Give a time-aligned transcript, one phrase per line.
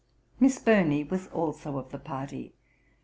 [0.39, 2.55] Miss Burney was also of the party.